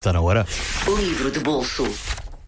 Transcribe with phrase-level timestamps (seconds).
[0.00, 0.46] Está na hora.
[0.96, 1.84] Livro de bolso.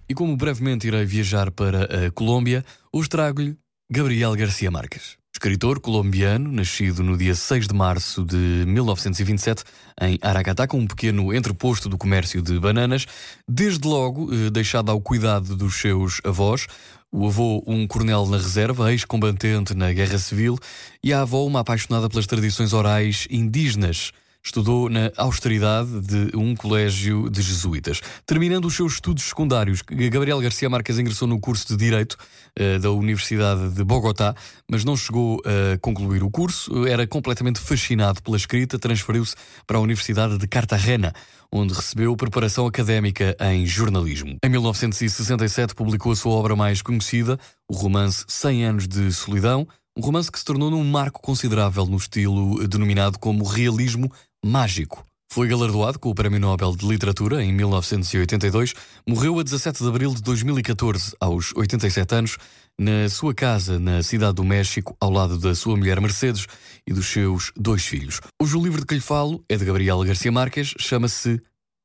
[0.08, 3.56] E como brevemente irei viajar para a Colômbia, hoje trago-lhe
[3.90, 5.16] Gabriel Garcia Marques.
[5.34, 9.64] Escritor colombiano, nascido no dia 6 de março de 1927
[10.00, 13.04] em Aracataca, um pequeno entreposto do comércio de bananas,
[13.48, 16.68] desde logo eh, deixado ao cuidado dos seus avós,
[17.10, 20.56] o avô, um coronel na reserva, ex-combatente na Guerra Civil,
[21.02, 24.12] e a avó, uma apaixonada pelas tradições orais indígenas.
[24.42, 28.00] Estudou na austeridade de um colégio de jesuítas.
[28.24, 32.16] Terminando os seus estudos secundários, Gabriel Garcia Marques ingressou no curso de Direito
[32.58, 34.34] uh, da Universidade de Bogotá,
[34.70, 36.86] mas não chegou a concluir o curso.
[36.86, 39.34] Era completamente fascinado pela escrita, transferiu-se
[39.66, 41.12] para a Universidade de Cartagena,
[41.52, 44.38] onde recebeu preparação académica em jornalismo.
[44.42, 50.02] Em 1967 publicou a sua obra mais conhecida, o romance 100 anos de solidão, um
[50.02, 54.10] romance que se tornou num marco considerável no estilo denominado como realismo
[54.44, 55.04] mágico.
[55.32, 58.74] Foi galardoado com o Prémio Nobel de Literatura em 1982,
[59.06, 62.36] morreu a 17 de abril de 2014, aos 87 anos,
[62.78, 66.46] na sua casa na Cidade do México, ao lado da sua mulher Mercedes
[66.84, 68.20] e dos seus dois filhos.
[68.42, 71.40] Hoje o livro de que lhe falo é de Gabriel Garcia Marques, chama-se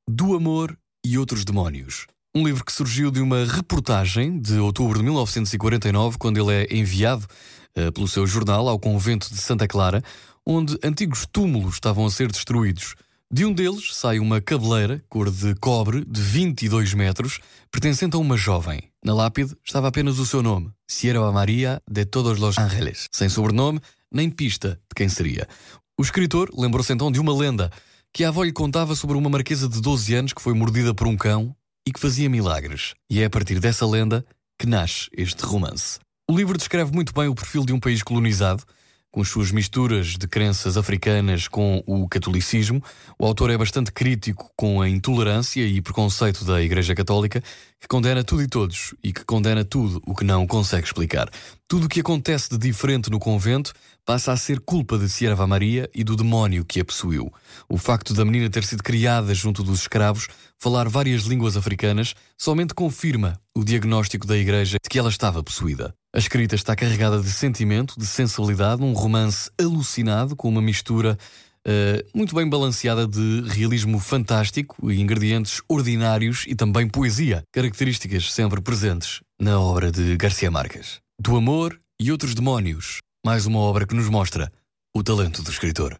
[0.09, 2.07] Do Amor e Outros Demónios.
[2.35, 7.27] Um livro que surgiu de uma reportagem de outubro de 1949, quando ele é enviado
[7.93, 10.01] pelo seu jornal ao convento de Santa Clara,
[10.45, 12.95] onde antigos túmulos estavam a ser destruídos.
[13.31, 17.39] De um deles sai uma cabeleira, cor de cobre, de 22 metros,
[17.71, 18.83] pertencente a uma jovem.
[19.03, 23.81] Na lápide estava apenas o seu nome, Sierra Maria de Todos los Ángeles, sem sobrenome
[24.11, 25.47] nem pista de quem seria.
[25.99, 27.71] O escritor lembrou-se então de uma lenda
[28.13, 31.07] que a avó lhe contava sobre uma marquesa de 12 anos que foi mordida por
[31.07, 31.53] um cão
[31.85, 32.93] e que fazia milagres.
[33.09, 34.25] E é a partir dessa lenda
[34.57, 35.99] que nasce este romance.
[36.27, 38.63] O livro descreve muito bem o perfil de um país colonizado,
[39.11, 42.83] com as suas misturas de crenças africanas com o catolicismo.
[43.19, 47.43] O autor é bastante crítico com a intolerância e preconceito da Igreja Católica,
[47.79, 51.29] que condena tudo e todos e que condena tudo o que não consegue explicar.
[51.67, 53.71] Tudo o que acontece de diferente no convento
[54.03, 57.31] passa a ser culpa de Sierva Maria e do demónio que a possuiu.
[57.69, 60.27] O facto da menina ter sido criada junto dos escravos,
[60.57, 65.93] falar várias línguas africanas, somente confirma o diagnóstico da Igreja de que ela estava possuída.
[66.15, 71.17] A escrita está carregada de sentimento, de sensibilidade, um romance alucinado com uma mistura
[71.67, 78.61] uh, muito bem balanceada de realismo fantástico e ingredientes ordinários e também poesia, características sempre
[78.61, 81.01] presentes na obra de Garcia Marques.
[81.19, 84.49] Do amor e outros demónios, mais uma obra que nos mostra
[84.95, 85.99] o talento do escritor.